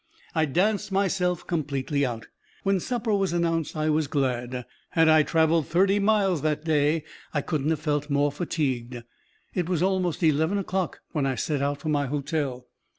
[0.33, 2.25] I danced myself completely out.
[2.63, 4.65] When supper was announced I was glad.
[4.89, 7.03] Had I traveled thirty miles that day
[7.35, 9.03] I couldn't have felt more fatigued.
[9.53, 12.65] It was almost eleven o'clock when I set out for my hotel.